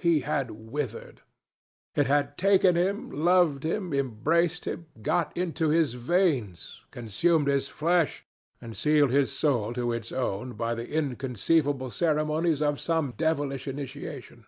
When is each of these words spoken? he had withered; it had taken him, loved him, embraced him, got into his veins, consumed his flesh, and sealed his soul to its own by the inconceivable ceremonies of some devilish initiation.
he 0.00 0.20
had 0.20 0.52
withered; 0.52 1.22
it 1.96 2.06
had 2.06 2.38
taken 2.38 2.76
him, 2.76 3.10
loved 3.10 3.64
him, 3.64 3.92
embraced 3.92 4.64
him, 4.64 4.86
got 5.02 5.36
into 5.36 5.70
his 5.70 5.94
veins, 5.94 6.82
consumed 6.92 7.48
his 7.48 7.66
flesh, 7.66 8.24
and 8.60 8.76
sealed 8.76 9.10
his 9.10 9.32
soul 9.32 9.72
to 9.74 9.90
its 9.92 10.12
own 10.12 10.52
by 10.52 10.72
the 10.72 10.88
inconceivable 10.88 11.90
ceremonies 11.90 12.62
of 12.62 12.78
some 12.80 13.10
devilish 13.16 13.66
initiation. 13.66 14.46